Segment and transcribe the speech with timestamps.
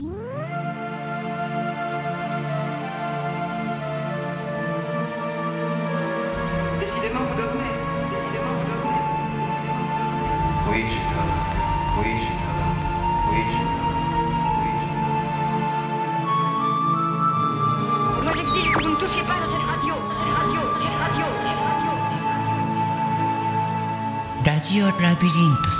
[0.00, 0.16] Décidément,
[7.28, 7.36] vous dormez.
[7.36, 7.70] Décidément, vous dormez.
[8.10, 9.02] Décidément, vous dormez.
[10.70, 11.36] Oui, je dors.
[11.98, 12.76] Oui, je dors.
[13.28, 14.00] Oui, je dors.
[14.62, 14.72] Oui.
[18.22, 19.94] Moi, j'exige que vous ne touchiez pas à cette radio.
[20.16, 21.92] Cette radio, cette radio, cette radio.
[24.44, 24.80] Radio.
[24.80, 25.79] radio Labyrinth.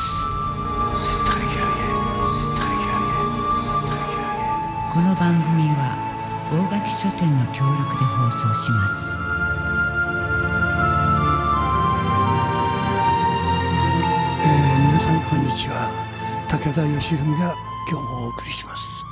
[16.71, 17.57] 武田義文が
[17.91, 19.05] 今日もお送りします、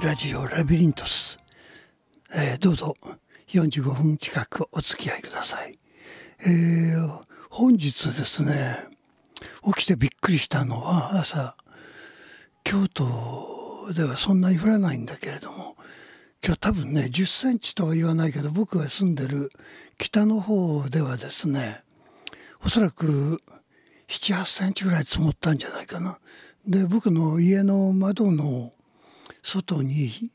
[0.00, 1.38] えーラジオラビリントス、
[2.34, 2.96] えーどうぞ
[3.46, 5.78] 45分近くお付き合いください、
[6.40, 8.76] えー本日ですね
[9.64, 11.56] 起きてびっくりしたのは朝
[12.64, 15.76] 京都ではそんなに降らないんだけれども
[16.44, 19.52] 今日多分ね10センチとは言わないけど僕が住んでる
[19.96, 21.84] 北の方ではですね
[22.64, 23.40] おそらく
[24.08, 26.18] 78センチぐらい積もったんじゃないかな。
[26.66, 28.72] で僕の家の窓の
[29.42, 30.30] 外に、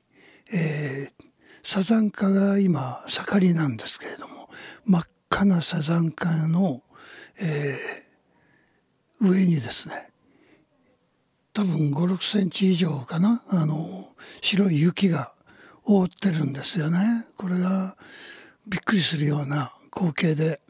[0.54, 1.30] えー
[1.62, 4.50] サザンカが今盛りなんですけれども
[4.86, 6.82] 真っ赤なサザンカの、
[7.42, 8.10] えー
[9.22, 10.10] 上にですね
[11.54, 13.76] 多分5 6センチ以上かなあの
[14.42, 15.34] 白い雪が
[15.84, 17.00] 覆ってるんですよね。
[17.36, 17.98] これが
[18.68, 20.62] びっくりするような光景で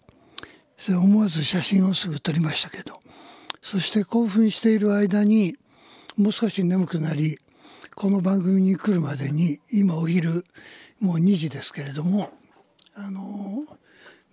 [0.90, 3.00] 思わず写真をすぐ撮りましたけど
[3.62, 5.56] そして興奮している間に
[6.18, 7.38] もう少し眠くなり
[7.96, 10.46] この番組に来るまでに今お昼
[11.00, 12.32] もう2時ですけれども
[12.96, 13.66] あの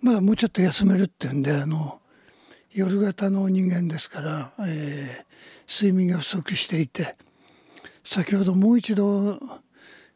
[0.01, 1.99] まだもうちょっと休めるっていうんであの
[2.73, 5.27] 夜型の人間ですから、えー
[5.67, 7.13] 睡眠が不足していて
[8.03, 9.37] 先ほどもう一度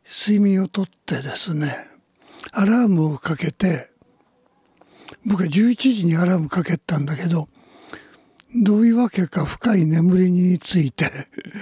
[0.05, 1.75] 睡眠をとってですね
[2.53, 3.89] アラームをかけて
[5.25, 7.49] 僕は11時にアラームかけたんだけど
[8.55, 11.09] どういうわけか深い眠りについて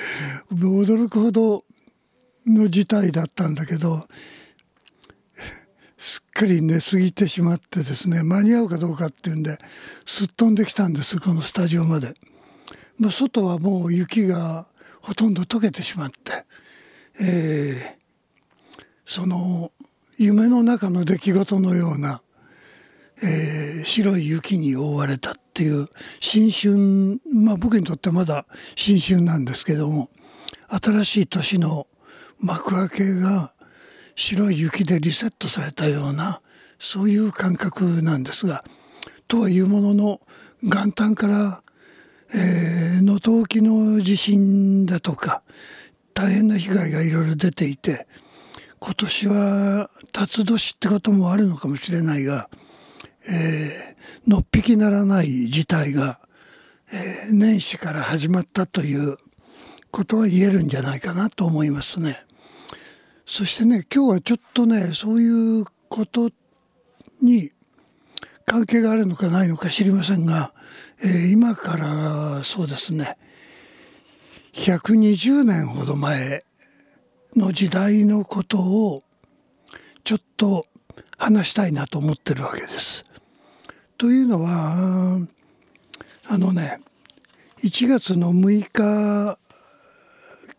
[0.51, 1.65] 驚くほど
[2.47, 4.07] の事態だったんだけど
[5.97, 9.59] すっかり寝すぎてしまってですね間に合うかどうかっていうんで
[10.05, 12.15] すっ飛んできたんですこのスタジオまで。
[12.97, 14.67] まあ、外はもう雪が
[15.01, 16.45] ほとんど溶けてしまって、
[17.21, 17.99] えー
[19.05, 19.71] その
[20.19, 22.21] 夢の中の出来事のような
[23.23, 25.89] えー白い雪に覆われたていう
[26.21, 28.45] 新春まあ僕にとってまだ
[28.77, 30.09] 新春なんですけども
[30.69, 31.85] 新しい年の
[32.39, 33.51] 幕開けが
[34.15, 36.41] 白い雪でリセットされたような
[36.79, 38.63] そういう感覚なんですが
[39.27, 40.21] とはいうものの
[40.63, 41.61] 元旦から
[42.33, 45.41] えー能登沖の地震だとか
[46.13, 48.07] 大変な被害がいろいろ出ていて
[48.79, 52.49] 今年は辰年ってこともあるのかもしれないが
[53.27, 56.19] えーのっぴきならない事態が、
[56.91, 59.17] えー年始から始まったという
[59.91, 62.23] ことは言えるんじゃないかなと思いますね。
[63.25, 66.29] そしてね今日はちょっとねそういうこと
[67.21, 67.51] に
[68.45, 70.53] 関係があるのかないのか知りませんが、
[71.03, 73.17] えー今からそうですね
[74.53, 76.39] 120年ほど前
[77.35, 79.01] の時代のことを
[80.03, 80.65] ちょっと
[81.17, 83.03] 話したいなと思ってるわけです。
[83.99, 85.19] というのは
[86.29, 86.79] あのね
[87.61, 89.37] 1月の6日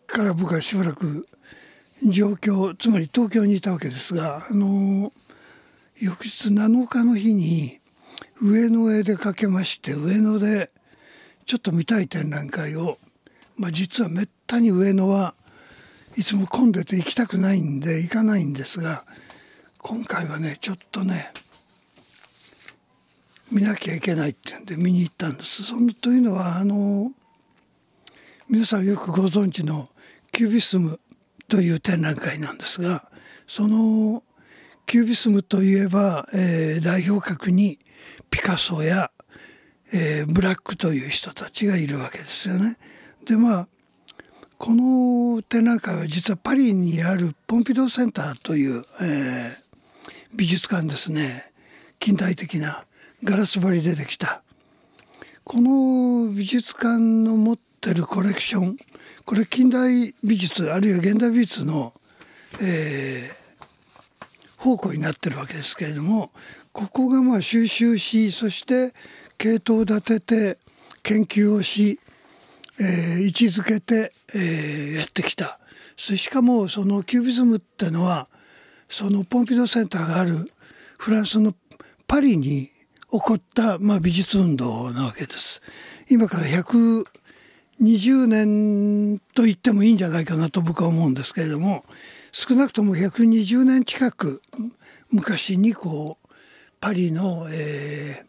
[0.05, 1.25] から僕はしばらく
[2.07, 5.11] 上京つまり東京にいたわけですがあの
[5.99, 7.79] 翌日7日の日に
[8.39, 10.69] 上野へ出かけまして上野で
[11.47, 12.99] ちょっと見たい展覧会を、
[13.57, 15.33] まあ、実はめったに上野は
[16.15, 19.03] いつも混んでて行きたくないんで行かないんですが
[19.79, 21.31] 今回はねちょっとね
[23.51, 25.63] 見なきゃいけないっていうんで見に行ったんです。
[25.63, 27.11] そのというのはあの
[28.49, 29.87] 皆さんよくご存知の
[30.31, 30.99] キュービスム
[31.47, 33.09] という展覧会なんですが
[33.47, 34.23] その
[34.85, 37.79] キュービスムといえば、えー代表格に
[38.29, 39.11] ピカソや、
[39.93, 42.77] えーブラックという人たちがいるわけですよね。
[43.25, 43.67] でまあ
[44.57, 49.71] この展覧会は実はパリにあるポンピドーセンターという、えー
[50.33, 51.51] 美術館ですね
[51.99, 52.85] 近代的な
[53.23, 54.43] ガラス張りでできた。
[55.43, 58.77] この美術館の持ってるコレクション
[59.25, 61.93] これ近代美術あるいは現代美術の、
[62.61, 63.41] えー
[64.57, 66.29] 宝庫になってるわけですけれども
[66.71, 68.93] ここがまあ収集しそして
[69.39, 70.59] 系統立てて
[71.01, 71.99] 研究をし、
[72.79, 75.59] えー位置づけて、えーやってきた。
[75.97, 78.27] しかもそのキュービズムってのは
[78.87, 80.47] そのポンピドセンターがある
[80.99, 81.55] フランスの
[82.07, 82.71] パリに
[83.11, 85.61] 起こった、まあ、美術運動なわけです。
[86.09, 91.83] 今から120年と言ってもいいんじゃないかなと僕は思うんですけれども
[92.31, 94.41] 少なくとも120年近く
[95.09, 96.27] 昔にこう
[96.79, 98.25] パリの、えー、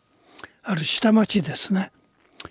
[0.65, 1.91] ある下町ですね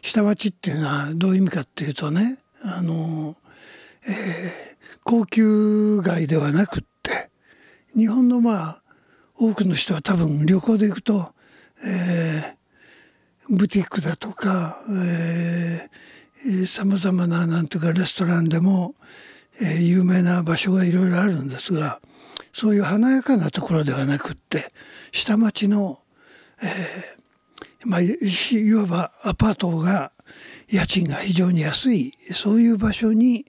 [0.01, 3.35] 下町っていうのはどういう意味かっていうとねあの、
[4.05, 7.29] えー、高級街ではなくって
[7.95, 8.81] 日本のまあ
[9.35, 11.33] 多くの人は多分旅行で行くと、
[11.85, 14.77] えー、ブティックだとか
[16.65, 18.95] さまざまななんていうかレストランでも、
[19.61, 22.01] えー、有名な場所がいろいろあるんですが
[22.53, 24.71] そういう華やかなところではなくって
[25.11, 25.99] 下町の、
[26.61, 27.21] えー
[27.85, 30.11] まあ、いわばアパートが
[30.69, 33.45] 家賃が非常に安いそういう場所に、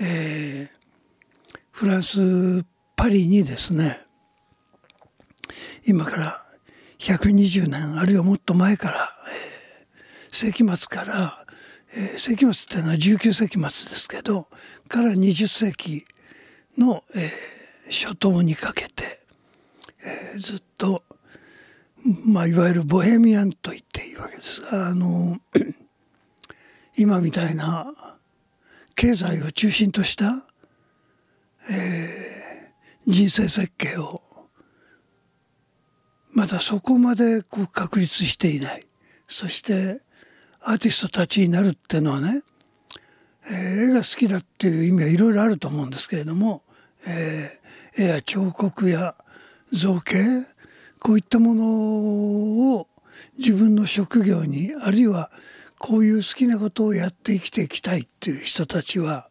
[0.00, 2.64] えー、フランス
[2.96, 4.00] パリにですね
[5.86, 6.45] 今から
[7.06, 8.96] 120年あるいはもっと前から、
[9.30, 11.46] えー、世紀末から、
[11.96, 14.48] えー、世紀末っていうのは19世紀末ですけど
[14.88, 16.04] から20世紀
[16.76, 19.20] の、えー、初頭にかけて、
[20.04, 21.04] えー、ずっと、
[22.26, 25.38] まあ、いわゆるボヘミアンと言っていいわけですがあの
[26.98, 27.92] 今みたいな
[28.96, 30.44] 経済を中心とした、
[31.70, 34.25] えー、人生設計を
[36.36, 38.86] まだそこまでこう確立していない。
[39.26, 40.02] そして
[40.60, 42.42] アーティストたちになるっていうのはね、
[43.50, 43.54] えー、
[43.84, 46.62] 絵が好きだっていう意味はいろいろあると思うんですけれども、
[47.08, 49.14] えー、絵や彫刻や
[49.72, 50.18] 造形
[50.98, 52.86] こういったものを
[53.38, 55.30] 自分の職業にあるいは
[55.78, 59.30] こういう好きなことをやって生きていきたいっていう人たちは、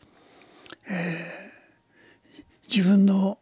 [0.90, 3.38] えー、自分の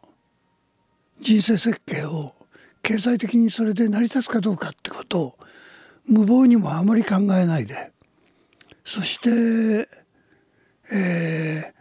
[1.22, 2.34] 人生設計を
[2.84, 5.38] 経済的にそれで成り立つかどうかってことを
[6.06, 7.90] 無謀にもあまり考えないで。
[8.84, 9.88] そして、
[10.92, 11.72] え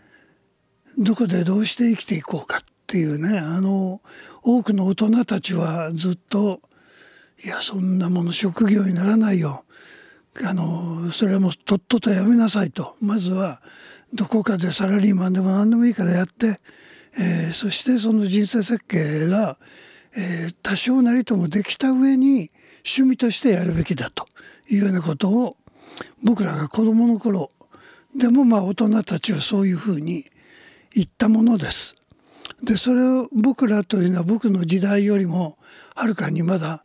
[0.98, 4.00] ー、どこでどうして生きていこうかっていうねあの
[4.42, 6.62] 多くの大人たちはずっと
[7.44, 9.66] いやそんなもの職業にならないよ。
[10.48, 12.96] あのそれはもうとっととやめなさいと。
[13.02, 13.62] まずは
[14.14, 16.58] どこかでサラリーマンでも何でもいいからやって、
[17.20, 19.58] えー、そしてその人生設計が
[20.16, 22.52] えー、多少なりともできた上に
[22.86, 24.28] 趣味としてやるべきだと
[24.70, 25.58] いうようなことを
[26.24, 27.50] 僕らが子どもの頃
[28.16, 30.26] でもまあ大人たちはそういうふうに
[30.94, 31.96] 言ったものです。
[32.64, 35.58] でそれを僕らというのは僕の時代よりも
[35.96, 36.84] はるかにまだ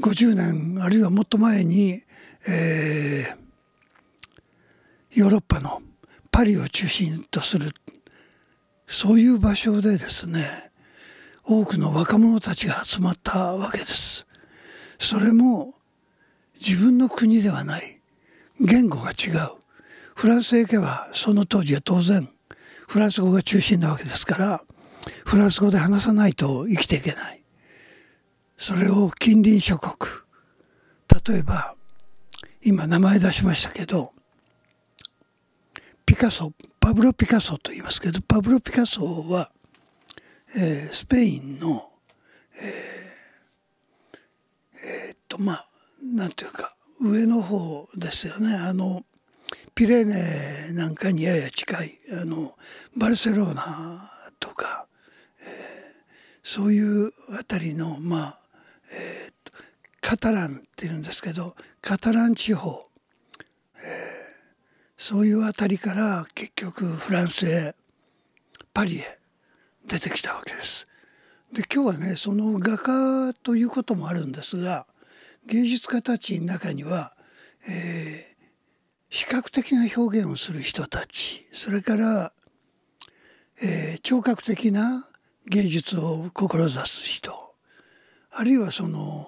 [0.00, 2.02] 50年あるいはもっと前に、
[2.48, 3.36] えー、
[5.18, 5.82] ヨーロッパの
[6.30, 7.72] パリを中心とする
[8.86, 10.67] そういう場所でですね
[11.50, 14.26] 多くの若者たちが集まったわけです。
[14.98, 15.72] それも
[16.60, 18.02] 自分の国ではない。
[18.60, 19.58] 言語が違う。
[20.14, 22.28] フランスへ行けばその当時は当然
[22.86, 24.62] フランス語が中心なわけですから
[25.24, 27.42] フランス語で話さないと生きていけない。
[28.58, 29.96] それを近隣諸国
[31.32, 31.76] 例えば
[32.62, 34.12] 今名前出しましたけど
[36.04, 39.50] ピカソパブロ・ピカソと言いますけどパブロ・ピカソは
[40.56, 41.90] えー、スペインの
[42.60, 45.68] えー、えー、っとまあ
[46.02, 48.54] なんていうか上の方ですよね。
[48.54, 49.04] あの
[49.74, 52.56] ピレーネなんかにやや近いあの
[52.96, 54.88] バルセロナとか、
[55.40, 55.46] えー、
[56.42, 58.40] そういうあたりのまあ、
[58.92, 59.32] えー、
[60.00, 62.82] カタランっていうんですけどカタラン地方、
[63.76, 63.84] えー、
[64.96, 67.76] そういうあたりから結局フランスへ
[68.74, 69.18] パリへ
[69.88, 70.86] 出てきたわけです。
[71.52, 74.86] で今日はねその画家ということもあるんですが
[75.46, 77.14] 芸術家たちの中には、
[77.66, 78.44] えー、
[79.08, 82.32] 視覚的な表現をする人たちそれから、
[83.62, 85.06] えー、聴覚的な
[85.46, 87.32] 芸術を志す人
[88.30, 89.26] あるいはその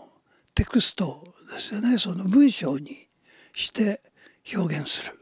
[0.54, 3.08] テクストですよねその文章に
[3.54, 4.02] して
[4.54, 5.18] 表現する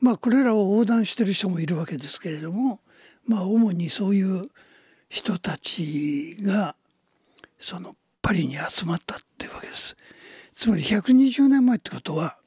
[0.00, 2.78] まあこれらを横断してる人もいるわけですけれども
[3.26, 4.44] まあ主にそういう
[5.08, 6.76] 人たちが
[7.58, 9.96] そのパリに集まったっていうわけです。
[10.52, 12.38] つまり120年前ってことは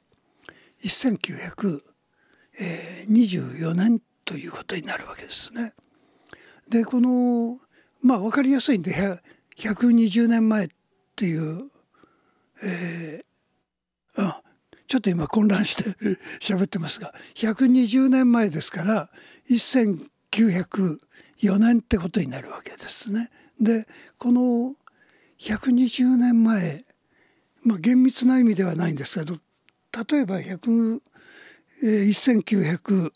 [0.82, 5.72] 1924年ということになるわけですね。
[6.68, 7.58] でこの
[8.02, 8.92] まあ分かりやすいんで
[9.56, 10.68] 120年前っ
[11.14, 11.70] ていう、
[12.62, 14.42] えー、あ
[14.86, 15.84] ちょっと今混乱して
[16.40, 19.10] 喋ってますが120年前ですから
[19.48, 23.30] 1924 1904年ってことになるわけですね。
[23.60, 23.86] で
[24.18, 24.74] この
[25.38, 26.84] 120年前、
[27.62, 29.38] まあ、厳密な意味ではないんですけど
[30.12, 31.00] 例えば100、
[31.82, 33.10] えー、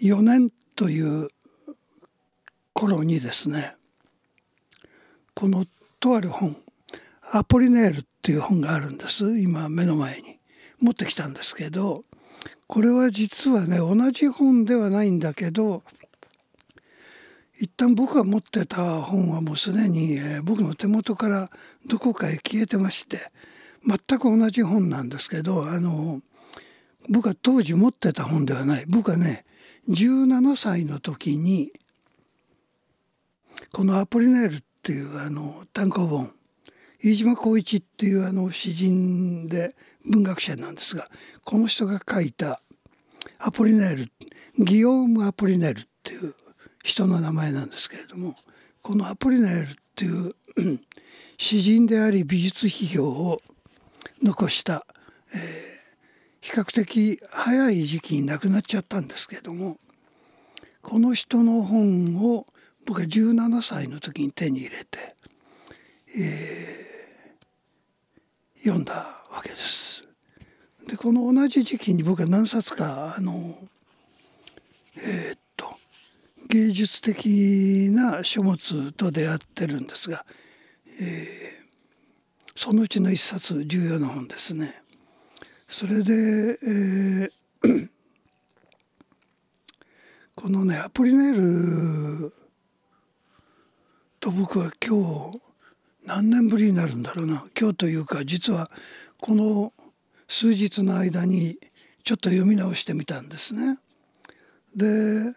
[0.00, 1.28] 1904年という
[2.72, 3.74] 頃にですね
[5.34, 5.64] この
[5.98, 6.56] とある本
[7.32, 10.38] 「アポリネール」っていう本があるんです今目の前に
[10.78, 12.02] 持ってきたんですけど
[12.66, 15.82] これは実はね同じ本ではないんだけど
[17.60, 21.50] 一旦僕が持ってた本はもうすでに、えー、僕の手元から
[21.86, 23.30] どこかへ消えてまして
[23.84, 26.20] 全く同じ本なんですけどあの
[27.08, 28.84] 僕は当時持ってた本ではない。
[28.86, 29.44] 僕はね
[29.88, 31.72] 17歳の時に
[33.72, 36.32] この「アポリネール」っていうあの単行本
[37.02, 39.74] 飯島浩一っていうあの詩人で
[40.08, 41.08] 文学者なんですが
[41.44, 42.60] この人が書いた
[43.38, 46.34] アポリネールギオーム・アポリネールっていう
[46.82, 48.34] 人の名前なんですけれども
[48.82, 50.34] このアポリネールっていう
[51.38, 53.40] 詩人であり美術批評を
[54.22, 54.86] 残した、
[55.34, 55.38] えー、
[56.40, 59.76] 比較的早い時期に亡くなっちゃったんですけれども
[60.82, 62.46] この人の本を
[62.86, 65.14] 僕は17歳の時に手に入れて、
[66.18, 70.06] えー、読んだわけです。
[70.86, 73.56] でこの同じ時期に僕は何冊かあの
[74.96, 75.66] えー、っと
[76.48, 80.24] 芸術的な書物と出会ってるんですが、
[81.00, 84.82] えー、そのうちの一冊重要な本ですね。
[85.68, 87.88] それで、えー、
[90.34, 92.32] このねアポリネール
[94.20, 95.40] と僕は今日
[96.06, 98.70] 何年ぶりになるんだろうな今日というか実は
[99.20, 99.72] この
[100.28, 101.58] 数日の間に
[102.04, 103.78] ちょっと読み直してみたんですね。
[104.74, 105.34] で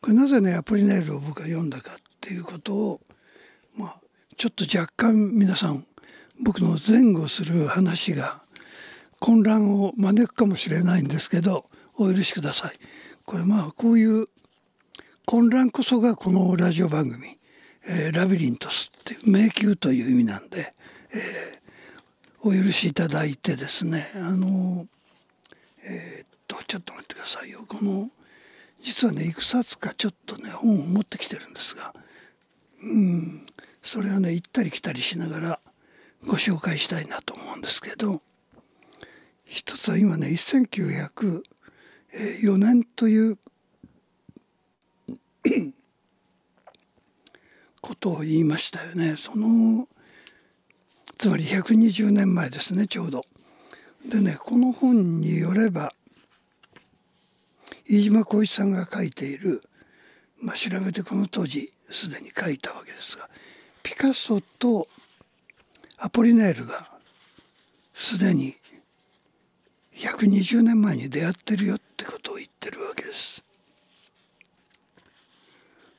[0.00, 3.00] これなぜねアポリネールを僕が読んだかっていうことを
[3.76, 4.00] まあ
[4.36, 5.86] ちょっと若干皆さん
[6.40, 8.42] 僕の前後する話が
[9.20, 12.78] 混乱を招くかもしれないんですけどお許しください。
[13.24, 14.26] これまあこういう
[15.26, 17.36] 混乱こそがこのラジオ番組
[17.86, 20.74] 「えー、ラビリントス」って迷宮という意味なんで、
[21.12, 21.60] え
[22.42, 24.86] お許しいただいてですねあの
[25.84, 27.64] えー、っとちょっと待ってくださいよ。
[27.68, 28.10] この
[28.82, 31.92] 実はねいくつかちょっとね本を持ってきてるんですが
[32.82, 33.46] うん
[33.82, 35.60] それをね行ったり来たりしながら
[36.26, 38.22] ご紹介したいなと思うんですけど
[39.44, 41.42] 一つは今ね1904
[42.58, 43.38] 年という
[47.80, 49.16] ことを言いましたよね。
[49.16, 49.88] その
[51.18, 53.24] つまり120年前ですねちょうど。
[54.08, 55.90] でねこの本によれば
[57.88, 59.62] 飯島浩一さんが書いている、
[60.40, 63.28] まあ、調べてこの当時すでに書いたわけですが
[63.82, 64.86] ピカソと
[65.98, 66.88] アポリネールが
[67.92, 68.54] すでに
[69.96, 73.42] 120年前に出会ってるよってことを言ってるわけです。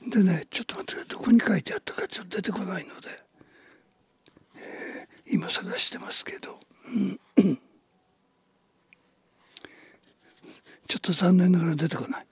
[0.10, 3.10] でねちょっと待ってどこに書いてあったかちょっと出てこないので。
[4.56, 6.60] え今探してますけど、
[10.88, 12.26] ちょっと残念ながら出てこない。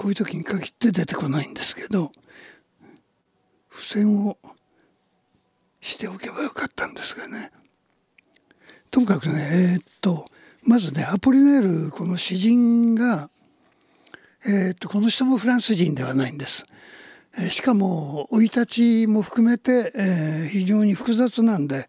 [0.00, 2.10] こういう時に限って出てこないんですけど
[3.70, 4.38] 付箋を
[5.82, 7.50] しておけばよかったんですがね。
[8.90, 10.24] ともかくねえー、っと
[10.64, 13.28] まずねアポリネールこの詩人が
[14.46, 16.64] えー、っとこの人もフランス人ではないんです。
[17.50, 21.88] しかも生い立ちも含めて、えー、非常に複雑なんで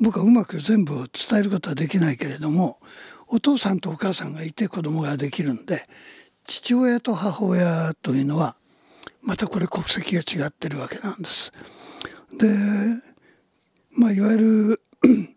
[0.00, 2.78] 僕はうまく全部伝えることはできないけれども
[3.28, 5.86] お父さんとお母さんがいて子供ができるんで
[6.46, 8.56] 父親と母親というのは
[9.22, 11.52] またこれ国籍が違ってるわけなんです。
[12.36, 12.46] で
[13.96, 14.80] まあいわゆる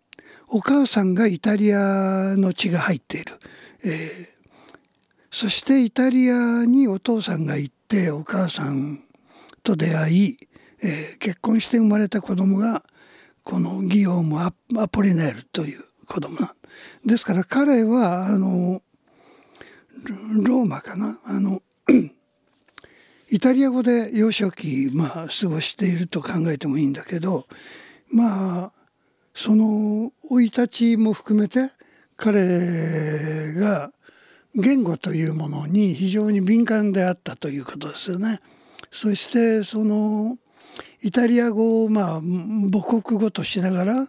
[0.48, 3.38] お母さんがイタリアの血が入っている、
[3.84, 4.26] えー、
[5.30, 9.04] そしてイタリアにお父さんが行ってお母さん
[9.62, 10.38] と出会い、
[10.82, 12.84] えー、結婚して生まれた子供が
[13.44, 14.52] このギオーム・ア
[14.88, 16.50] ポリネールという子供なん
[17.06, 18.82] ですから彼はあの
[20.42, 21.18] ローマかな？
[21.24, 21.62] あの
[23.30, 27.46] イタリア語で幼少期、まあ、過ごしていると考えてもいいんだけど
[28.10, 28.72] まあ
[29.34, 31.70] その生い立ちも含めて
[32.16, 33.92] 彼が
[34.54, 38.40] 言語というものに非常に敏感であったということですよね。
[38.90, 40.38] そしてその
[41.02, 44.08] イタリア語をまあ母国語としながら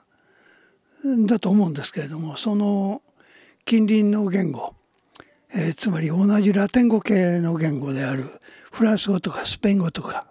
[1.25, 3.01] だと思うんですけれどもその
[3.65, 4.73] 近隣の言語
[5.53, 8.25] えーつまり同じラテン語系の言語である
[8.71, 10.27] フランス語とかスペイン語とか、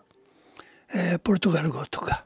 [0.94, 2.24] えーポルトガル語とか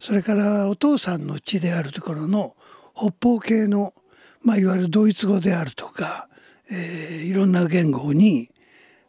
[0.00, 2.56] それからお父さんの地であるところの
[2.94, 3.94] 北方系の、
[4.42, 6.28] まあ、いわゆるドイツ語であるとか、
[6.70, 8.50] えーいろんな言語に、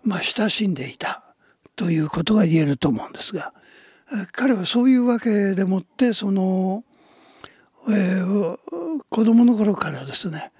[0.03, 1.24] まあ、親しんでいた。
[1.75, 3.53] ということが言えると思うんですが
[4.31, 6.83] 彼はそういうわけでもってその、
[7.89, 8.57] えー
[9.09, 10.51] 子供の頃からですね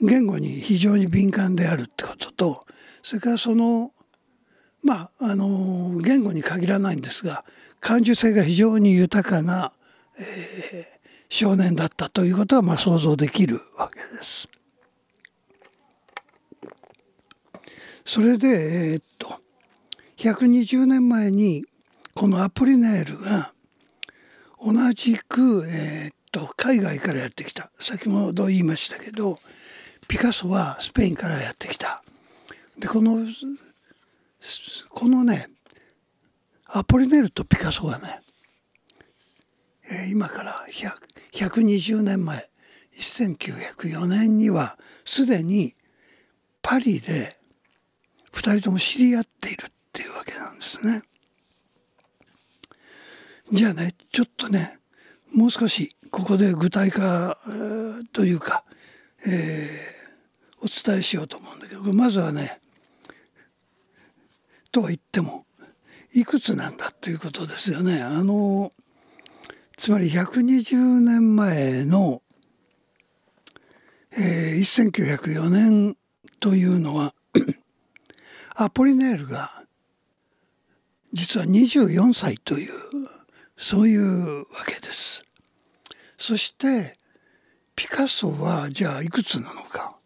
[0.00, 2.60] 言語に非常に敏感であるってことと
[3.02, 3.92] それからその
[4.84, 7.44] まああの言語に限らないんですが
[7.80, 9.72] 感受性が非常に豊かな、
[10.18, 10.94] えー
[11.30, 14.48] 少年だったということはまあ想像できるわけです。
[18.04, 19.40] それでえーっと
[20.24, 21.66] 120年前に
[22.14, 23.52] このアポリネールが
[24.58, 29.38] 同じく、えーっと海外からやってきた先ほど言いましたけど
[30.08, 32.02] ピカソはスペインからやってきた。
[32.78, 33.18] でこの
[34.90, 35.48] このね
[36.68, 38.20] アポリネールとピカソがね、
[39.90, 40.64] えー今から
[41.32, 42.48] 120年前
[42.98, 45.74] 1904年にはすでに
[46.62, 47.36] パリで
[48.32, 51.02] 2人とも知り合っているっていうわけなんですね。
[53.52, 54.80] じゃあねちょっとね
[55.32, 57.38] もう少しここで具体化
[58.12, 58.64] というか、
[59.26, 60.04] えー
[60.64, 62.58] お伝えしようと思うんだけどまずはね
[64.72, 65.44] とは言っても
[66.14, 68.02] いくつなんだということですよね。
[68.02, 68.70] あの
[69.76, 72.22] つまり120年前の、
[74.16, 75.96] えー1904年
[76.40, 77.14] というのは
[78.56, 79.64] アポリネールが
[81.14, 82.74] 実は24歳という
[83.56, 85.24] そういうわけです。
[86.18, 86.96] そして
[87.76, 89.96] ピカソはじゃあいくつなのか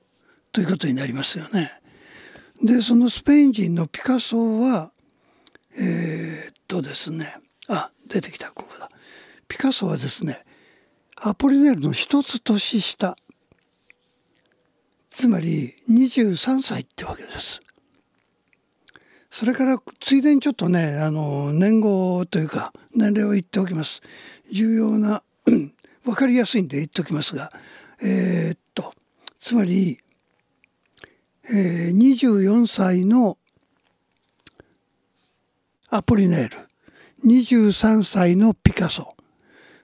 [0.53, 1.73] ということになりますよね。
[2.63, 4.93] でそのスペイン人のピカソは
[5.79, 7.37] えーっとですね
[7.69, 8.91] あ出てきたここだ
[9.49, 10.45] ピカソはですね
[11.17, 13.17] アポリネールの一つ年下
[15.09, 17.63] つまり23歳ってわけです。
[19.39, 24.03] それからついでにちょっとねあの年号というか年齢を言っておきます。
[24.51, 27.53] 重要な分かりやすいんで言っておきますが
[28.03, 28.93] えーっと
[29.39, 30.01] つまり、
[31.55, 33.39] えー24歳の
[35.89, 36.69] アポリネール。
[37.25, 39.15] 23歳のピカソ。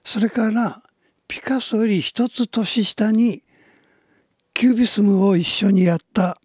[0.03, 0.83] それから
[1.29, 3.41] ピカソより一つ年下に
[4.53, 6.41] キュービスムを一緒にやった、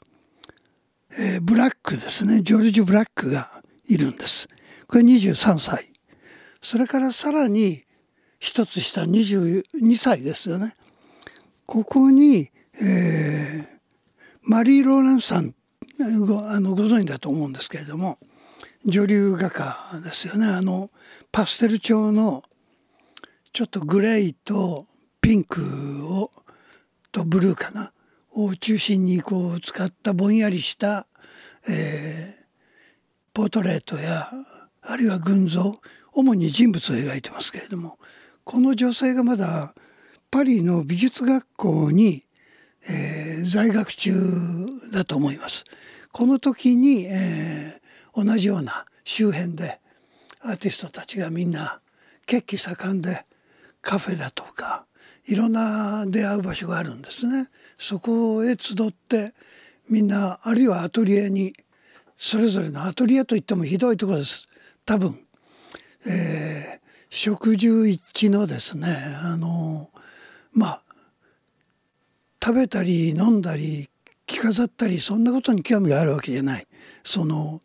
[1.18, 2.42] えーブラックですね。
[2.42, 4.48] ジョルジュ・ブラックがいるんです。
[4.86, 5.90] これ23歳。
[6.60, 7.84] それからさらに
[8.38, 10.74] 一つ下22歳ですよね。
[11.66, 13.80] ここに、えー
[14.42, 15.54] マリー・ローランさん
[16.24, 18.18] ごあのご存知だと思うんですけれども
[18.86, 20.46] 女流画家ですよね。
[20.46, 20.90] あの
[21.30, 22.42] パステル調の
[23.52, 24.86] ちょっとグレーと
[25.20, 25.60] ピンク
[26.08, 26.30] を
[27.12, 27.92] とブルーかな。
[28.32, 31.06] を中心にこう使ったぼんやりした、
[31.68, 32.40] えー
[33.32, 34.28] ポートレートや
[34.82, 35.76] あるいは群像
[36.12, 37.96] 主に人物を描いてますけれども
[38.42, 39.72] この女性がまだ
[40.32, 42.24] パリの美術学校に、
[42.88, 44.12] えー在学中
[44.92, 45.64] だと思います。
[46.12, 47.80] この時に、えー
[48.12, 49.80] 同じような周辺で
[50.42, 51.80] アーティストたちがみんな
[52.26, 53.24] 血気盛んで
[53.80, 54.86] カフェだとか
[55.26, 57.48] いろんな出会う場所があるんですね。
[57.78, 59.34] そこへ集って
[59.88, 61.52] みんなあるいはアトリエに
[62.16, 64.48] それぞれのアトリエといってもひどいところです。
[64.84, 65.18] 多分、
[66.06, 66.80] えー
[67.12, 68.86] 食住一致のですね
[69.24, 69.90] あの
[70.52, 70.82] まあ
[72.42, 73.90] 食べたり飲んだり
[74.26, 76.68] 着飾ったりそんなことに興味があるわけじゃない。
[77.02, 77.60] その思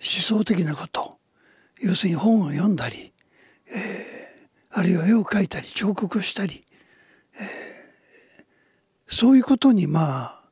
[0.00, 1.18] 想的なこと。
[1.80, 3.12] 要するに本を読んだり、
[3.68, 4.27] えー
[4.70, 6.64] あるいは絵を描いたり彫刻をしたり、
[7.34, 7.78] えー
[9.10, 10.42] そういうことにまあ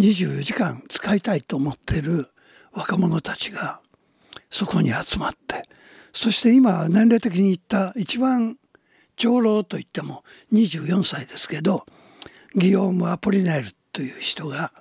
[0.00, 2.26] 24時間使いたいと思っている
[2.72, 3.80] 若者たちが
[4.50, 5.62] そこに集まって
[6.12, 8.58] そして今年齢的に言った一番
[9.14, 11.86] 長老といっても24歳ですけど
[12.56, 14.72] ギヨーム・アポリネールという人が、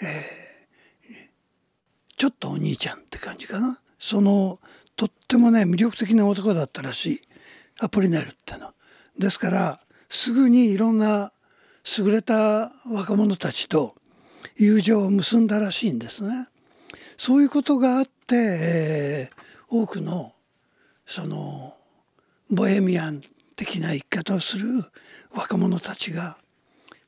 [0.00, 0.46] えー
[2.16, 3.78] ちょっとお兄ちゃんって感じかな。
[3.98, 4.58] その
[4.96, 7.20] とってもね魅力的な男だったらしい。
[7.80, 8.74] アポリネールってのは。
[9.18, 11.32] ですからすぐにいろんな
[11.98, 13.94] 優れた若者たちと
[14.56, 16.48] 友情を結んだらしいんですね。
[17.16, 20.32] そういうことがあって、えー多くの
[21.06, 21.74] その
[22.50, 23.20] ボヘミアン
[23.56, 24.68] 的な生き方をする
[25.32, 26.38] 若者たちが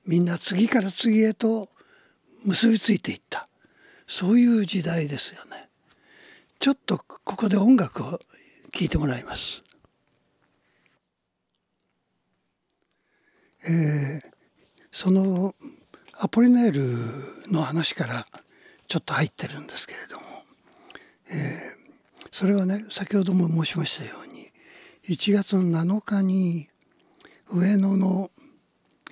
[0.07, 1.69] みんな次から次へと
[2.45, 3.49] 結びついていった
[4.07, 5.69] そういう時代ですよね。
[6.59, 8.19] ちょっとここで音楽を
[8.73, 9.63] 聴いてもらいます。
[13.65, 14.29] えー
[14.91, 15.55] その
[16.15, 18.27] アポリネールの話から
[18.89, 20.23] ちょっと入ってるんですけれども、
[21.31, 21.79] えー
[22.31, 24.51] それはね先ほども申しましたように
[25.09, 26.69] 1月の7日に
[27.51, 28.31] 上野の、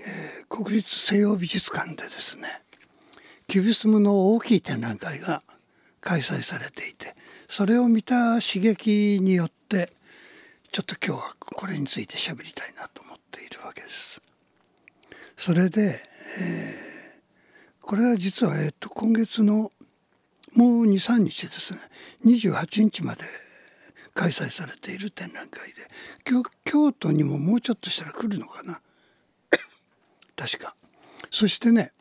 [0.01, 2.63] えー国立西洋美術館でですね
[3.49, 5.41] キュビスムの大きい展覧会が
[6.01, 7.15] 開催されていて
[7.49, 9.91] それを見た刺激によって
[10.71, 14.23] ちょっと今日はこれについて喋りたいなと思っているわけです。
[15.37, 16.01] それで、
[16.41, 16.87] えー
[17.87, 19.71] これは実は、えっと今月の
[20.55, 21.81] もう23日ですね
[22.25, 23.21] 28日まで
[24.13, 25.75] 開催されている展覧会で
[26.25, 28.81] 京京都にももうちょっとしたら来るのかな
[30.35, 30.75] 確か。
[31.31, 31.93] そしてね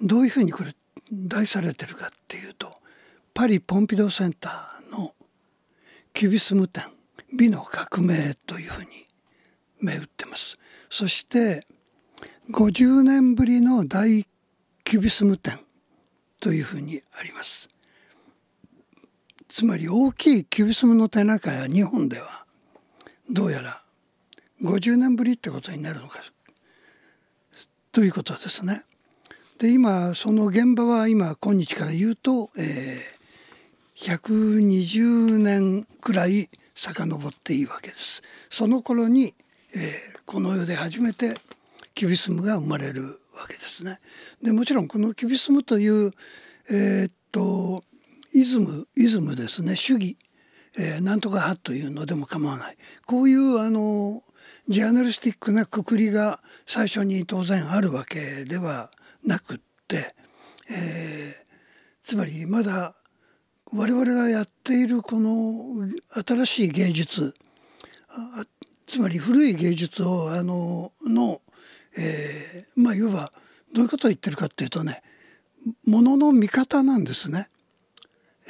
[0.00, 0.74] どういうふうにこれ
[1.12, 2.72] 題されてるかっていうと
[3.34, 5.14] パリ・ポンピドーセンターの
[6.14, 6.84] キュビスム展
[7.36, 9.04] 美の革命というふうに
[9.80, 10.58] 銘打ってます。
[10.90, 11.64] そして
[12.50, 14.26] 50年ぶりの大
[14.84, 15.60] キュビスム展
[16.40, 17.68] というふうにあります。
[19.48, 22.44] つまり大きいキュビスムの展覧会は日本では
[23.30, 23.82] どうやら
[24.62, 26.18] 50年ぶりってことになるのか
[27.92, 28.82] ということですね。
[29.58, 38.22] で今その現場は今今日から言うと、えー、120年くらい遡っていいわけです。
[38.50, 39.34] その頃に、
[39.76, 41.34] えこの世で初めて
[41.92, 43.02] キュビスムが生まれる
[43.34, 43.98] わけですね。
[44.40, 46.12] でもちろんこのキュビスムという
[46.70, 47.82] えーっと
[48.32, 50.16] イズムイズムですね主義、
[50.78, 54.22] えーなんとか派というのでも構わないこういうあの
[54.68, 58.92] ジャーナリスティックなくくりが最初に当然あるわけでは
[59.26, 60.14] なくって、
[60.70, 61.50] えー
[62.02, 62.94] つまりまだ
[63.72, 65.88] 我々がやっているこの
[66.24, 67.34] 新しい芸術
[68.08, 68.44] あ
[68.90, 71.40] つまり古い芸術をあのの、
[71.96, 73.32] えーまあいわば
[73.72, 75.00] どういうことを言ってるかっていうとね
[75.86, 77.46] ものの見方なんですね。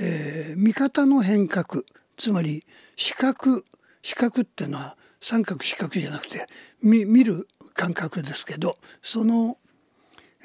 [0.01, 1.83] えー見方の変革
[2.17, 2.65] つまり
[2.97, 3.67] 視覚
[4.01, 6.47] 視覚っていうのは三角四角じゃなくて
[6.83, 9.59] 見見る感覚ですけどその、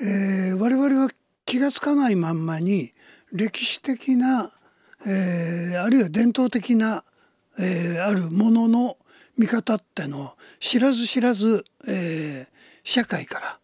[0.01, 1.10] えー我々は
[1.45, 2.91] 気が付かないまんまに
[3.31, 4.51] 歴史的な、
[5.08, 7.05] えーあるいは伝統的な、
[7.58, 8.97] えーあるものの
[9.37, 12.55] 見方ってのを知らず知らず、えー
[12.87, 13.57] 社会から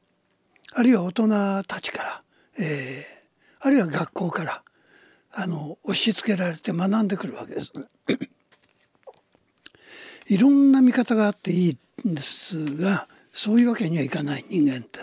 [0.73, 1.27] あるいは大人
[1.65, 2.21] たちから、
[2.59, 3.21] えー
[3.63, 4.63] あるいは学校から
[5.33, 7.71] あの押し付けられて学んでくるわけです。
[10.27, 11.77] いろんな見方があっていい
[12.09, 15.01] んですがそういうわけにはいかない人間って。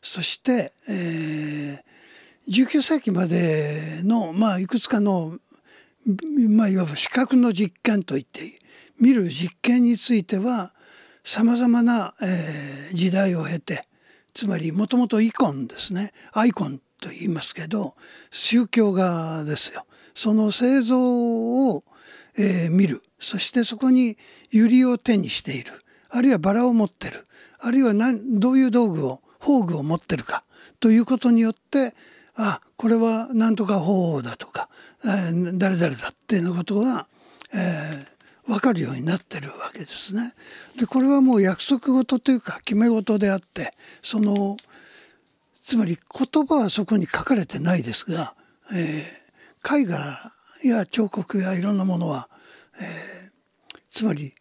[0.00, 1.86] そして、えー
[2.48, 5.38] 19世紀までの、まあ、いくつかの、
[6.48, 8.58] まあ、いわば視覚の実験といっていい
[9.00, 10.72] 見る実験については
[11.22, 13.86] さまざまな、えー時代を経て
[14.32, 17.94] つまりもともとイコンですねアイコンと言いますけど
[18.30, 19.84] 宗教画ですよ。
[20.14, 21.84] その製造を、
[22.38, 23.02] えー見る。
[23.18, 24.16] そしてそこに
[24.52, 25.72] 百合を手にしている。
[26.10, 27.26] あるいはバラを持ってる。
[27.60, 30.44] あるいは何どういう道具を宝具を持ってるか。
[30.80, 31.94] ということによって
[32.34, 34.68] あこれは何とか法王だとか、
[35.04, 37.08] えー誰々だっていうことが、
[37.54, 38.15] えー
[38.46, 40.32] 分かるようになってるわけですね。
[40.78, 44.56] でこれはもう約束事というか決め事であってその
[45.54, 48.34] つまり言葉はそこに書かれてないですが、
[48.72, 49.26] えー
[49.68, 50.32] 絵画
[50.62, 52.28] や彫刻やいろんなものは、
[52.80, 53.30] えー
[53.88, 54.32] つまり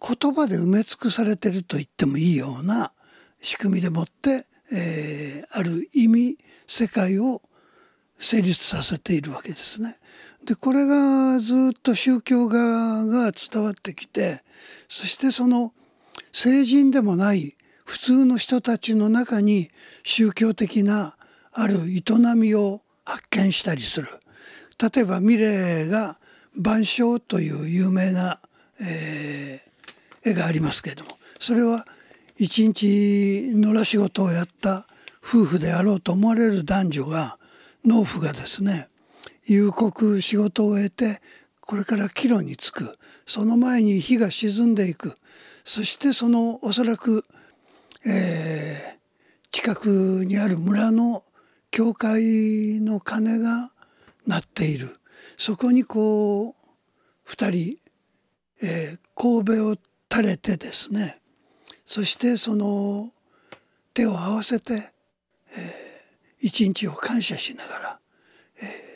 [0.00, 2.92] 言葉で埋め尽くされてると言ってもいいような
[3.40, 7.42] 仕組みでもって、えーある意味世界を
[8.18, 9.96] 成立させているわけですね。
[10.48, 14.42] でこれがずっと宗教側が伝わってきて
[14.88, 15.74] そしてその
[16.32, 19.68] 聖人でもない普通の人たちの中に
[20.04, 21.16] 宗教的な
[21.52, 22.02] ある営
[22.34, 24.08] みを発見したりする。
[24.80, 26.18] 例えばミレーが
[26.56, 28.40] 「晩鐘」という有名な、
[28.80, 29.68] えー
[30.24, 31.84] 絵がありますけれどもそれは
[32.36, 34.86] 一日野良仕事をやった
[35.22, 37.38] 夫婦であろうと思われる男女が
[37.84, 38.88] 農夫がですね
[39.48, 41.20] 夕刻仕事を終えて
[41.62, 42.98] これから帰路に着く。
[43.26, 45.18] その前に日が沈んでいく。
[45.64, 47.24] そしてそのおそらく、
[48.06, 48.98] えー
[49.50, 51.24] 近くにある村の
[51.70, 53.72] 教会の鐘が
[54.26, 54.94] 鳴っている。
[55.38, 56.54] そこにこう
[57.24, 57.78] 二人、
[58.62, 59.74] えー神戸を
[60.12, 61.20] 垂れてですね。
[61.86, 63.10] そしてその
[63.94, 67.98] 手を合わせて、えー一日を感謝しながら、
[68.62, 68.87] えー、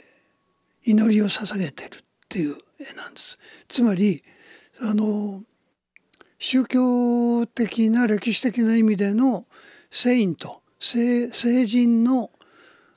[0.84, 3.38] 祈りを捧げてるっていう絵なんです。
[3.68, 4.22] つまり
[4.80, 5.42] あの
[6.38, 9.46] 宗教的な歴史的な意味での
[9.90, 11.28] セイント聖
[11.66, 12.30] 人の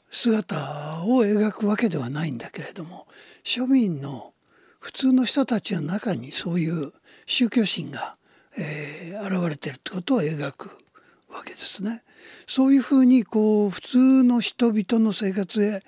[0.09, 3.05] 姿を描くわけではないんだけれども
[3.43, 4.33] 庶民の
[4.79, 6.93] 普通の人たちの中にそういう
[7.25, 8.17] 宗教心が、
[8.57, 10.69] えー、現れているってことを描く
[11.29, 12.03] わけですね。
[12.47, 15.81] そういうふうにこう普通の人々の生活へ、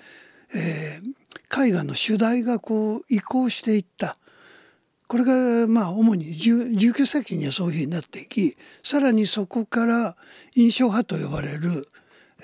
[0.54, 1.17] えー、
[1.56, 4.16] 絵画の主題がこう移行していった。
[5.08, 10.16] これがまあ主に19世紀にはそういうふうになっていきさらにそこから
[10.54, 11.88] 印象派と呼ばれる、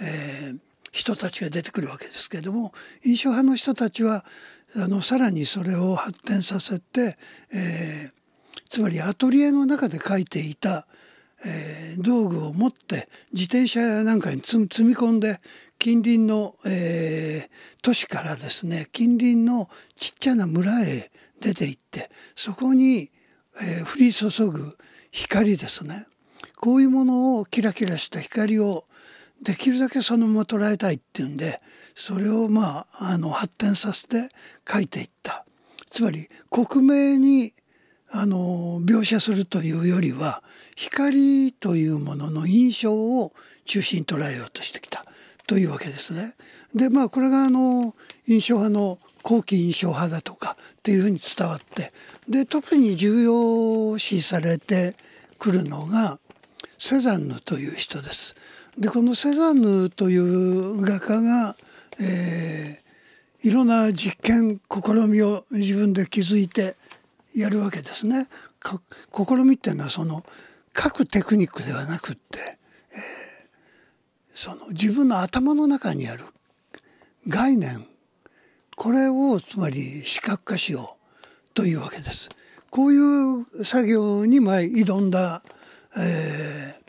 [0.00, 0.58] えー、
[0.90, 2.72] 人たちが出てくるわけですけれども
[3.04, 4.24] 印象派の人たちは
[4.76, 7.18] あのさらにそれを発展させて、
[7.54, 10.86] えー、つまりアトリエの中で描いていた、
[11.46, 15.38] えー、道具を持って自転車なんかに積み込んで
[15.78, 23.10] 近隣の、えー、都市からですね近隣のちっちゃな村へ出て行ってそこに、
[23.60, 24.76] えー、降り注ぐ
[25.10, 26.06] 光ですね。
[26.56, 28.84] こういうものをキラキラした光を
[29.42, 31.58] できるだけそのまま捉えたいっていうんで
[31.94, 34.28] それをまああの発展させて
[34.66, 35.44] 書いていった。
[35.90, 37.52] つまり克明に
[38.16, 40.44] あの描写するというよりは
[40.76, 43.32] 光というものの印象を
[43.64, 45.04] 中心に捉えようとしてきた
[45.48, 46.34] というわけですね。
[46.76, 47.92] でまあこれがあの
[48.28, 51.92] 印象派の後期印象派だとかっていうふうに伝わって
[52.28, 54.94] で特に重要視されて
[55.40, 56.20] くるのが
[56.78, 58.36] セザンヌという人です。
[58.78, 61.56] でこのセザンヌという画家が、
[62.00, 66.76] えー、いろんな実験試みを自分で築いて
[67.34, 68.28] やるわけですね。
[69.12, 70.22] 試みっていうのはその
[70.76, 72.58] 書くテクニックではなくって、えー、
[74.34, 76.24] その自分の頭の中にある
[77.28, 77.86] 概念
[78.76, 82.28] これをつまり視覚化しようというわけです。
[82.70, 85.44] こういう作業に前挑んだ、
[85.96, 86.84] えー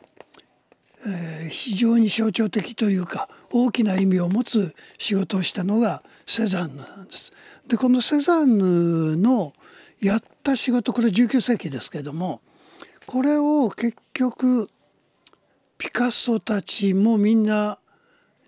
[1.08, 7.32] えー、非常に象徴的というか大きな意味を持つ仕事をしたのがセザンヌなんです。
[7.68, 9.54] でこのセザンヌの
[10.02, 12.42] やった仕事これ19世紀ですけども
[13.08, 14.70] これを結局
[15.78, 17.80] ピカソたちもみんな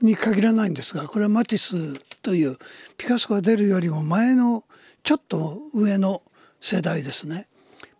[0.01, 2.57] に限らないんですがこれはマティスという
[2.97, 4.63] ピカソが出るよりも前の
[5.03, 6.21] ちょっと上の
[6.61, 7.47] 世代ですね。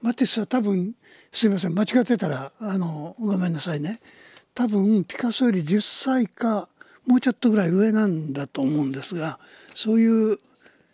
[0.02, 0.94] マティスは多分
[1.32, 4.00] すいません間違ってたらあのごめんなさいね
[4.54, 6.70] 多分ピカソより10歳か
[7.08, 9.40] もうちょっとぐらい上なんだと思うんですが
[9.74, 10.38] そういう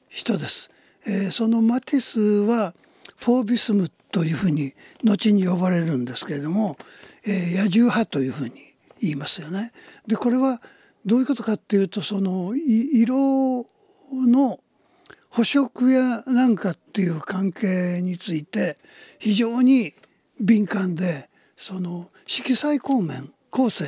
[0.07, 0.69] 人です。
[1.05, 2.73] えー、そのマティスは
[3.23, 6.75] フォービスムというふうに後に呼ばれるんですけれども、
[7.25, 8.55] えー、野獣派というふうに
[8.99, 9.71] 言いますよね。
[10.05, 10.61] でこれは
[11.05, 13.65] どういうことかっていうとその色
[14.11, 14.59] の
[15.29, 18.75] 補色やなんかっていう関係について
[19.19, 19.93] 非常に
[20.41, 23.85] 敏感でその色彩光面構成、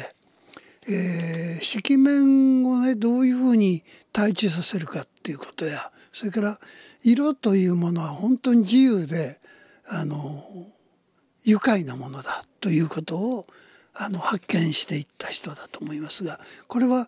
[0.87, 6.57] えー、色面をねどういうふうに対峙させるかっていうことやそれから
[7.05, 9.39] 色というものは本当に自由で
[9.87, 10.43] あの
[11.43, 13.45] 愉快なものだということを
[13.93, 17.07] あの発見していった人だと思いますがこれは、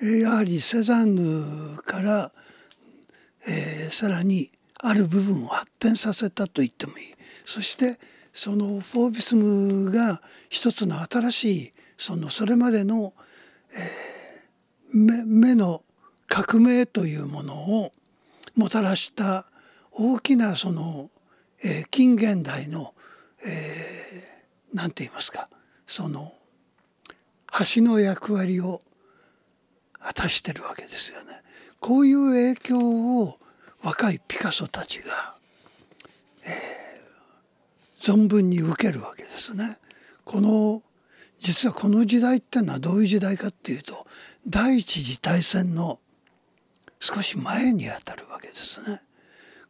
[0.00, 2.32] やはりセザンヌから、
[3.48, 7.14] えー、さらにある部分を発展させたと言ってもいい。
[7.44, 7.98] そして
[8.32, 13.12] そのフォービスムが一つの新しいそのそれまでの、
[13.72, 15.82] えー、目目の
[16.28, 17.92] 革命というものを
[18.56, 19.46] もたらした
[19.92, 21.10] 大きなその、
[21.62, 22.94] えー、近現代の
[24.72, 25.48] 何、えー、て言いますか
[25.86, 26.32] その
[27.74, 28.80] 橋の役割を
[30.00, 31.42] 果たしてるわけですよね。
[31.80, 33.38] こういう影響を
[33.82, 35.36] 若いピカソたちが、
[36.46, 39.78] えー、存分に受けるわけですね。
[40.24, 40.82] この
[41.40, 44.06] 実はこの時代っていうのはどういう時代かっていうと
[44.48, 46.00] 第一次大戦の
[47.04, 48.98] 少し前にあたるわけですね。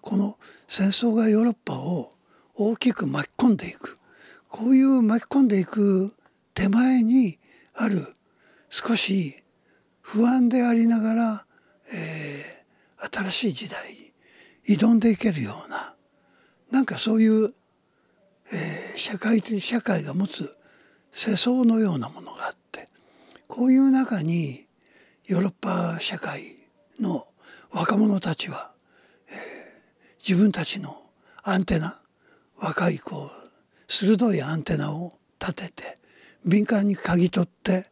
[0.01, 2.11] この戦争がヨーロッパを
[2.55, 3.97] 大きく巻き込んでいく
[4.49, 6.15] こういう巻き込んでいく
[6.55, 7.41] 手前に
[7.75, 8.07] ある
[8.71, 9.43] 少し
[10.01, 11.47] 不安でありながら、
[11.93, 13.81] えー、新しい時代
[14.69, 15.97] に挑んでいけるような
[16.71, 17.47] なんかそういう、
[18.53, 20.55] えー、社会的社会が持つ
[21.11, 22.89] 世相のようなものがあって
[23.49, 24.67] こういう中に
[25.27, 26.64] ヨーロッパ社会
[27.01, 27.27] の
[27.73, 28.73] 若者たちは、
[29.29, 29.35] えー、
[30.27, 30.97] 自分たちの
[31.43, 31.95] アンテナ
[32.57, 33.31] 若い子
[33.89, 35.99] 鋭いアンテナを立てて
[36.45, 37.87] 敏感に嗅ぎ取って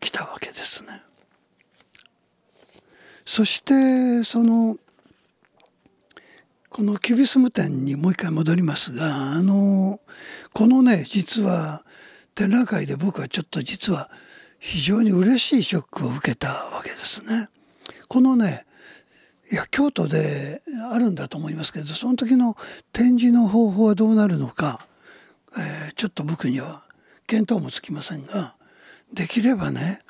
[0.00, 1.02] きたわけですね。
[3.24, 4.76] そしてその
[6.68, 10.00] このキュビスム展にもう一回戻りますがあの
[10.52, 11.84] このね実は
[12.34, 14.10] 展覧会で僕はちょっと実は
[14.58, 17.48] 非常に嬉しいショックを受けたわけですね。
[18.12, 18.66] このね
[19.50, 20.60] いや京都で
[20.92, 22.56] あるんだと思いますけどその時の
[22.92, 24.86] 展示の方法はどうなるのか、
[25.56, 26.82] えーちょっと僕には
[27.26, 28.54] 見当もつきませんが
[29.14, 30.00] できればね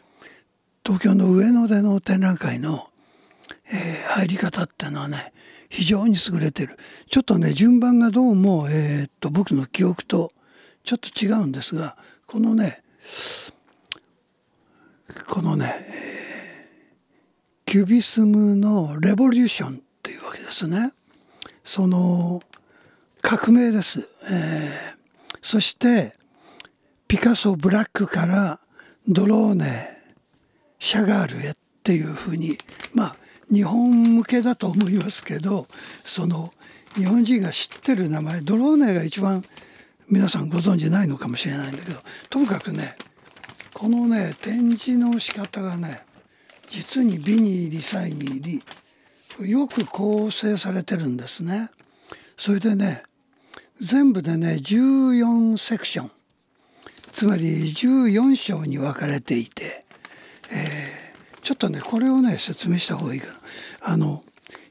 [0.85, 2.89] 東京の上野での展覧会の、
[3.67, 5.33] えー入り方っていうのはね
[5.69, 6.77] 非常に優れてる。
[7.09, 10.33] ちょっとね順番がどうも、えーっと僕の記憶と
[10.83, 12.83] ちょっと違うんですがこのね
[15.29, 15.73] このね、
[16.17, 16.32] えー
[17.73, 20.93] キュビスムのレボリューションっていうわけですね。
[21.65, 22.43] その
[23.23, 24.07] 革命です。
[24.31, 26.13] えーそして
[27.09, 28.61] ピカソブラックから
[29.09, 29.65] ドローネ
[30.79, 32.59] シャガールへっていうふうに
[32.93, 33.17] まあ
[33.51, 35.67] 日本向けだと思いますけど
[36.05, 36.53] その
[36.95, 39.43] 日本人が知ってる名前ドローネが一番
[40.11, 42.97] 皆さんご存知ないのかもしれないんだけどともかくね
[43.73, 46.03] このね展示の仕方がね
[46.73, 48.63] 実に美に入り細に入
[49.39, 51.71] りよく構成されてるんですね。
[52.37, 53.03] それでね
[53.79, 56.11] 全部でね14セクション
[57.13, 59.85] つまり14章に分かれていて、
[60.51, 61.03] えー
[61.43, 63.35] ちょっとねこれをね説明した方がいいかな。
[63.81, 64.23] あの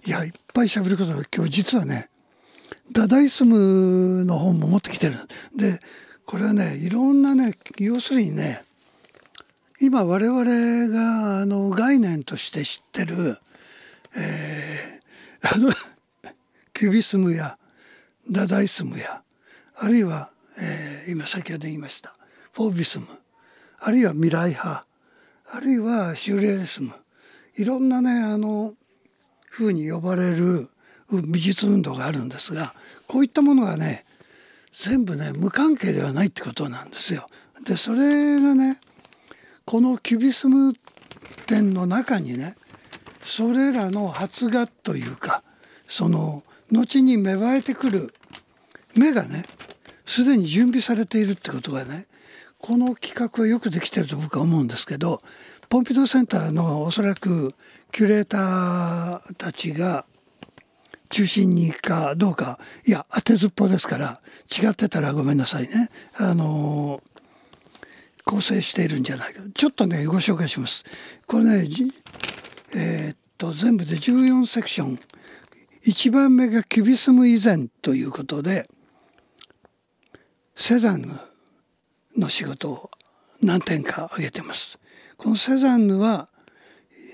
[0.05, 2.09] いやいっぱい喋ることが今日実はね
[2.91, 5.15] ダダイスムの本も持ってきてる
[5.55, 5.79] で
[6.25, 8.63] これはねいろんなね要するにね
[9.81, 10.43] 今我々
[10.89, 13.39] があの概念として知ってる、
[14.15, 15.01] えー
[15.55, 15.71] あの
[16.71, 17.57] キュビスムや
[18.29, 19.23] ダダイスムや
[19.73, 22.15] あるいは、えー今先ほど言いました
[22.53, 23.07] フォービスム
[23.79, 24.85] あるいは未来派
[25.53, 26.93] あるいはシューレアリスム
[27.55, 28.75] いろんなねあの
[29.49, 30.69] 風に呼ばれる
[31.11, 32.75] 美術運動があるんですが
[33.07, 34.05] こういったものがね
[34.71, 37.27] 全部ね無関係ではないってことなんですよ。
[37.65, 38.79] でそれがね
[39.71, 40.73] このキュビスム
[41.45, 42.57] 展の中にね
[43.23, 45.45] それらの発芽というか
[45.87, 48.13] その後に芽生えてくる
[48.97, 49.45] 芽がね
[50.05, 52.07] すでに準備されているってことがね
[52.59, 55.19] この企画はよくできてると僕は思うんですけど
[55.69, 57.53] ポンピドーセンターのおそらく
[57.93, 60.03] キュレーターたちが
[61.09, 64.19] 中心にかどうかいや当てずっぽですから
[64.51, 65.89] 違ってたらごめんなさいね。
[66.17, 67.01] あの
[68.25, 69.41] 構成しているんじゃないか。
[69.53, 70.85] ちょっとねご紹介します。
[71.27, 71.67] これね
[72.75, 74.99] えーっと全部で14セクション。
[75.85, 78.69] 1番目がキュビスム以前ということで
[80.55, 81.07] セザンヌ
[82.17, 82.91] の仕事を
[83.41, 84.79] 何点か挙げてます。
[85.17, 86.29] このセザンヌは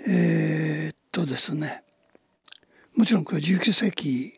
[0.08, 1.84] えーっとですね
[2.96, 4.34] もちろんこれ19世紀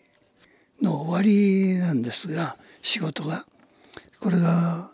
[0.82, 3.45] の終わりなんですが仕事が。
[4.19, 4.91] これが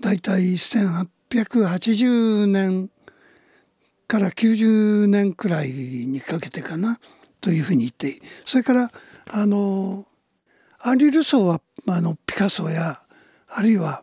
[0.00, 2.90] だいたい1880年
[4.06, 6.98] から90年くらいにかけてかな
[7.40, 8.90] というふうに言ってそれから
[9.30, 10.06] あの
[10.80, 13.00] アンリ・ルソーはあのピカソや
[13.48, 14.02] あるいは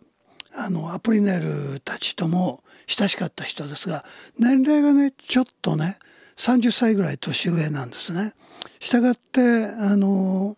[0.56, 4.04] あのアポリネールたちとも親しかった人ですが
[4.38, 5.98] 年齢がねちょっとね
[6.36, 8.34] 30歳ぐらい年上なんですね。
[8.80, 10.58] したがってあの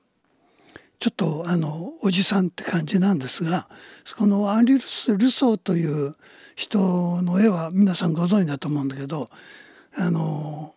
[1.03, 3.67] ちょっとあのおじさんって感じなんですが
[4.17, 6.13] このアンリ・ルルソーという
[6.55, 9.29] 人の絵は皆さんご存知だと思うんだけど
[9.97, 10.73] あの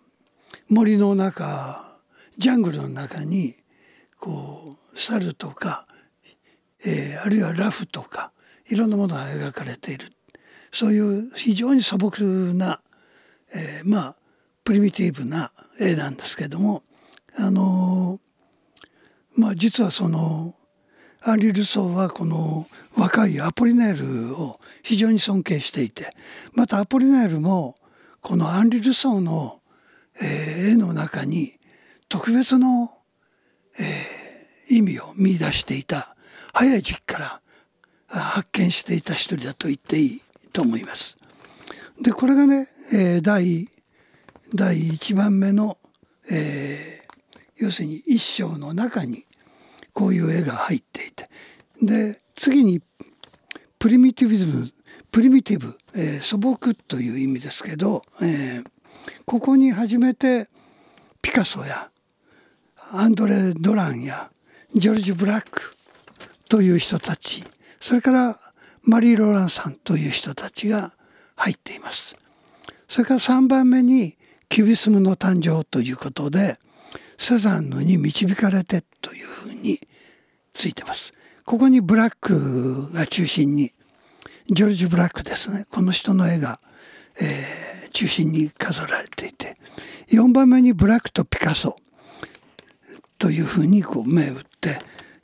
[0.68, 1.80] 森の中
[2.38, 3.54] ジャングルの中に
[4.18, 5.86] こう猿とか、
[6.84, 8.32] えーあるいはラフとか
[8.68, 10.10] いろんなものが描かれている。
[10.72, 12.80] そういう非常に素朴な、
[13.54, 14.16] えーまあ
[14.64, 16.82] プリミティブな絵なんですけども
[17.38, 18.18] あの
[19.36, 20.54] まあ実はその
[21.22, 26.10] アンリ・ルソーはこの若いアポリネールを非常に尊敬していて
[26.54, 27.74] またアポリネールも
[28.20, 29.60] このアンリ・ルソーの、
[30.20, 31.52] えー絵の中に
[32.08, 32.88] 特別の、
[33.78, 34.16] えー
[34.68, 36.16] 意味を見出していた
[36.52, 37.40] 早い時期から
[38.08, 40.20] 発見していた一人だと言っていい
[40.52, 41.18] と思います。
[42.02, 43.68] でこれがね、えー第
[44.54, 45.78] 第1番目の、
[46.30, 47.06] えー
[47.58, 49.25] 要するに一章の中に
[49.96, 51.30] こういう絵が入っていて
[51.80, 52.82] で次に
[53.78, 54.68] プリミティビズム
[55.10, 58.64] プリミティブ、えー素朴という意味ですけど、えー
[59.24, 60.48] ここに初めて
[61.22, 61.90] ピカソや
[62.92, 64.30] アンドレ・ドランや
[64.74, 65.76] ジョルジュ・ブラック
[66.48, 67.44] という人たち
[67.80, 68.36] それから
[68.82, 70.92] マリー・ローランさんという人たちが
[71.36, 72.16] 入っています。
[72.88, 74.16] それから3番目に
[74.48, 76.58] キュビスムの誕生ということで
[77.16, 79.80] セザンヌに導かれてというふうに
[80.52, 81.12] ついてます。
[81.44, 83.72] ここにブラックが中心に
[84.50, 86.58] ジョルジュ・ブラックですねこの人の絵が、
[87.20, 89.56] えー、中心に飾られていて
[90.08, 91.76] 4番目にブラックとピカソ
[93.18, 94.78] というふうにこう目打って、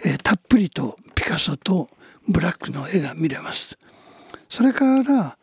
[0.05, 1.89] えー、たっぷりとピカソと
[2.29, 3.77] ブラックの絵が見れます。
[4.49, 5.37] それから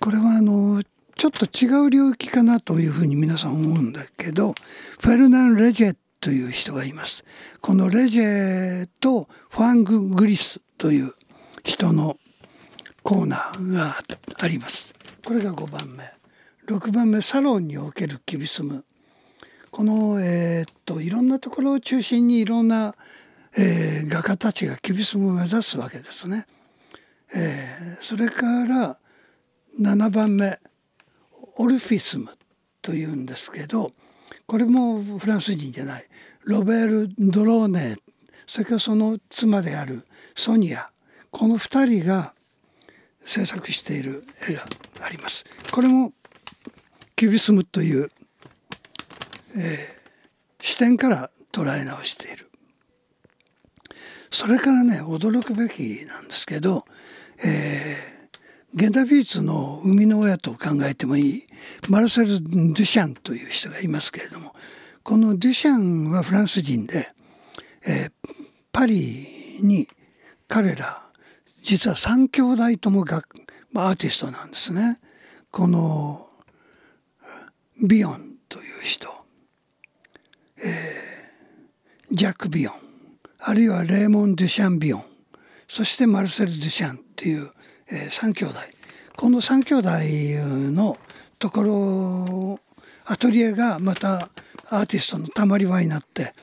[0.00, 0.82] これはあの
[1.16, 4.54] ちょっと違う領域かなというふうに皆さん思うんだけど
[5.00, 7.24] フェルナン・レジェッという人がいます。
[7.60, 11.14] このレジェとファング・グリスという
[11.64, 12.16] 人の
[13.02, 13.94] コーナーが
[14.40, 14.94] あります。
[15.24, 16.04] これが5番目。
[16.66, 18.84] 6番目サロンにおけるキビスム。
[19.70, 22.94] この、えー、っといろんなところを中心にいろんな、
[23.56, 26.46] えー、画家たちがキビスムを目指すわけですね。
[27.34, 28.98] えー、それから
[29.80, 30.58] 7番目
[31.56, 32.30] オルフィスム
[32.82, 33.92] というんですけど
[34.46, 36.04] これもフランス人じゃない
[36.44, 37.96] ロベール・ドローネ
[38.46, 40.90] それからその妻であるソニア
[41.30, 42.34] この2人が
[43.20, 44.64] 制作している絵が
[45.00, 45.44] あります。
[45.72, 46.12] これも
[47.16, 48.10] キュビスムという、
[49.56, 52.50] えー、視点から捉え直している。
[54.30, 56.84] それからね驚くべきなんですけど、
[57.44, 58.15] えー、
[58.74, 61.46] 現代美術の生みの親と考えてもいい。
[61.88, 64.54] マルセル・デュシャンという人がいますけれども
[65.02, 67.08] このデュシャンはフランス人で、
[67.86, 68.12] えー、
[68.72, 69.88] パリに
[70.48, 71.02] 彼ら
[71.62, 73.22] 実は3兄弟ともが、
[73.72, 75.00] まあ、アーティストなんですね。
[75.50, 76.28] この
[77.82, 79.08] ビヨンという人、
[80.58, 82.74] えー、ジャック・ビヨン。
[83.40, 85.04] あるいはレーモン・デュシャン・ビヨン。
[85.66, 87.50] そしてマルセル・デュシャンっていう、
[87.90, 88.54] えー、3兄弟。
[89.16, 90.98] この3兄弟の
[91.38, 92.60] ところ
[93.06, 94.28] アトリエがまた
[94.68, 96.34] アーティストのたまり場になって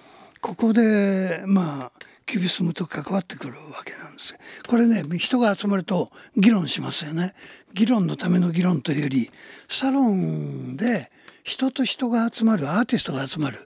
[0.41, 4.37] ここでまあキュビスムと関わってくるわけなんです。
[4.67, 7.33] これね人が集まると議論しますよね。
[7.73, 9.29] 議論のための議論というより
[9.67, 11.11] サロンで
[11.43, 13.57] 人と人が集まるアーティストが集まる、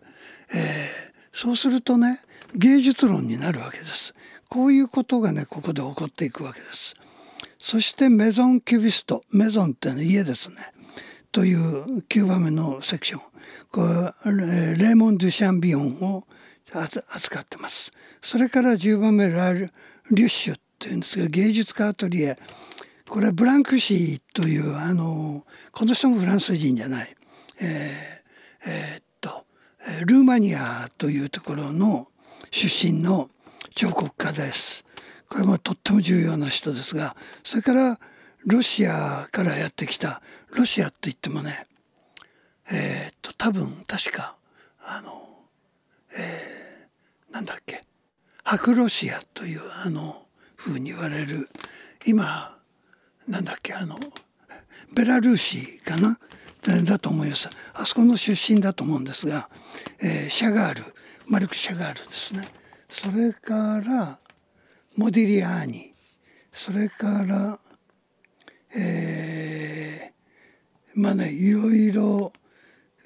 [0.54, 2.20] えー、そうするとね
[2.56, 4.16] 芸術論になるわけです。
[4.50, 6.96] こういうことがねここで起こっていくわけです。
[7.70, 10.56] そしてメゾンキュビストメゾンっての家ですね
[11.34, 13.22] という9番目のセクション
[13.70, 13.82] こ
[14.24, 16.24] れレーモン・デュシャンビオンを
[16.72, 17.92] 扱ってます。
[18.22, 19.70] それから10番目ラル・
[20.12, 22.38] リュッシュっていうんですが芸術家アトリエ
[23.10, 27.14] これブランクシーというあのこの人もフランス人じゃない、
[27.62, 29.46] えーえー、っと
[30.06, 32.08] ルーマニアというところの
[32.50, 33.30] 出身の
[33.76, 34.87] 彫刻家です。
[35.30, 38.00] これもとっても重要な人ですがそれから
[38.46, 40.22] ロシアからやってきた
[40.56, 41.68] ロシアって言ってもね
[42.72, 44.38] えー、っと多分確か
[44.80, 45.12] あの
[46.18, 47.82] えー、なんだっけ
[48.44, 50.16] 白ロシアというあの
[50.56, 51.50] ふうに言われる
[52.06, 52.24] 今
[53.28, 54.00] なんだっけあの
[54.94, 56.18] ベラルーシかな
[56.84, 57.50] だと思います。
[57.74, 59.50] あそこの出身だと思うんですが、
[60.02, 60.94] えー、シャガール
[61.28, 62.42] マルク・シャガールですね。
[62.90, 64.20] それから
[64.98, 65.94] モディリアーニ。
[66.52, 67.60] それから
[68.76, 72.34] えー、まあねいろいろ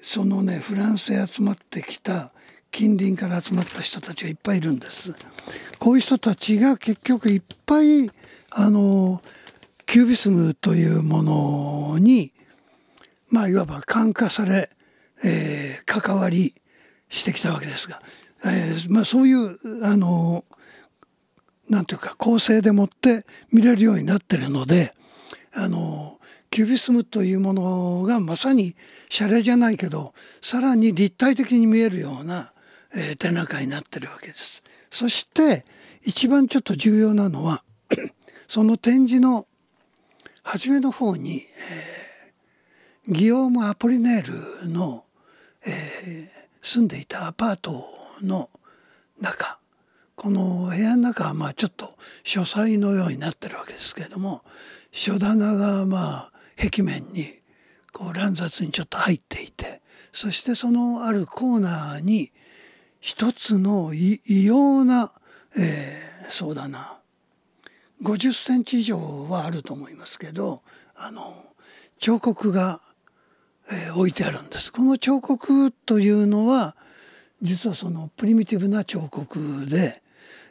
[0.00, 2.32] そのねフランスへ集まってきた
[2.70, 5.14] 近隣から集まった人たちがいっぱいいるんです。
[5.78, 8.10] こういう人たちが結局いっぱい
[8.50, 9.22] あの
[9.86, 12.32] キュービスムというものに
[13.28, 14.70] まあいわば感化され、
[15.24, 16.54] えー、関わり
[17.10, 18.00] してきたわけですが、
[18.44, 20.44] えー、まあ、そういうあの
[21.72, 24.94] なんていうか構成でもって見れるようになってるので
[25.54, 26.18] あの
[26.50, 28.76] キュビスムというものがまさに
[29.08, 32.52] シャレじゃないけどさらに立体的に見えるような
[32.94, 34.62] えー、展覧会になってるわけです。
[34.90, 35.64] そして
[36.02, 37.64] 一番ちょっと重要なのは
[38.48, 39.46] その展示の
[40.42, 41.40] 初めの方に、
[43.06, 45.04] えー、ギオーム・アポリネールの、
[45.64, 46.28] えー、
[46.60, 47.84] 住んでいたアパート
[48.22, 48.50] の
[49.20, 49.58] 中
[50.22, 54.42] この部屋の中はまあちょっと書斎のようになってるわけですけれども
[54.92, 57.24] 書棚がまあ壁面に
[57.92, 62.30] こう乱雑にちょっと入っていてそしてそのあるコーナーに
[63.00, 65.12] 一つの異様な、
[65.58, 66.98] えー、そうだな
[68.04, 70.62] 50センチ以上はあると思いますけど
[70.94, 71.34] あの
[71.98, 72.80] 彫刻が、
[73.72, 74.72] えー、置いてあるんです。
[74.72, 76.76] この彫刻というのは
[77.42, 80.00] 実はそのプリミティブな彫刻で、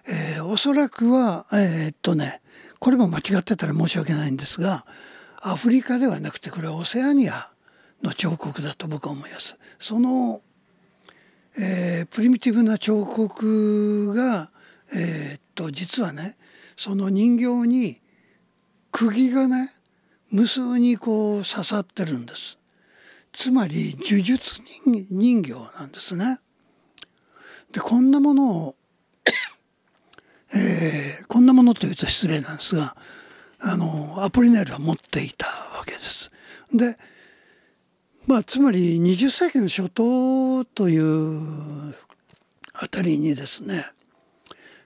[0.07, 2.41] えー、おそらくはえー、っとね
[2.79, 4.85] これも間違ってたら申し訳ないんですが
[5.41, 7.51] アフリカではなくてこれはオセアニア
[8.03, 9.59] の彫刻だと僕は思います。
[9.79, 10.41] その、
[11.59, 14.51] えープリミティブな彫刻が、
[14.93, 16.37] えーっと実はね
[16.75, 18.01] その人形に
[18.91, 19.69] 釘がね
[20.31, 22.57] 無数にこう刺さってるんです。
[23.33, 26.39] つまり呪術人人形なんですね。
[27.71, 28.75] でこんなものを、
[30.55, 32.95] えーこんなものというと失礼なんですが
[33.61, 36.29] あのアポリネールは持っていたわけです。
[36.73, 36.95] で
[38.27, 41.95] まあつまり20世紀の初頭という
[42.73, 43.85] あたりにですね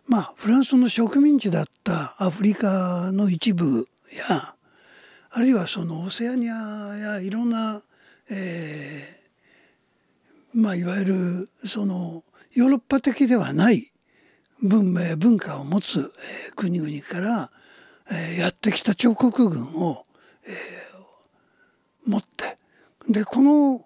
[0.08, 3.88] まあフランスの植民地だったアフリカの一部
[4.30, 4.56] や
[5.32, 6.54] あるいはそのオセアニア
[6.96, 7.82] やいろんな、
[8.30, 9.26] えー
[10.58, 13.92] まあいわゆるそのヨーロッパ的ではない
[14.62, 16.14] 文明文化を持つ、
[16.48, 17.52] えー国々から、
[18.12, 20.04] えーやってきた彫刻群を、
[20.48, 20.96] えー
[22.08, 22.56] 持って
[23.10, 23.82] でこの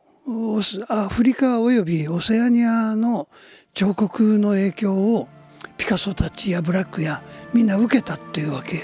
[0.90, 3.30] アフリカおよびオセアニアの
[3.74, 5.28] 彫刻の影響を
[5.78, 8.80] ピカソたちやブラックやみんな受けたっていうわけ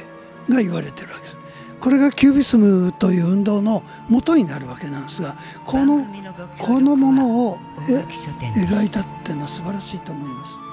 [0.49, 1.37] が言われてるわけです。
[1.81, 5.99] これがキュービスムという運動の元になるわけなんですがこの
[6.57, 7.57] このものを
[7.87, 10.64] 描いたっていうのは素晴らしいと思います。